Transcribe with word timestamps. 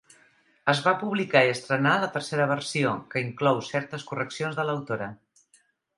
Es 0.71 0.79
va 0.85 0.93
publicar 1.01 1.43
i 1.47 1.51
estrenar 1.57 1.91
la 2.03 2.09
tercera 2.15 2.47
versió, 2.53 2.95
que 3.13 3.23
inclou 3.27 3.61
certes 3.69 4.07
correccions 4.13 4.59
de 4.61 4.67
l'autora. 4.71 5.13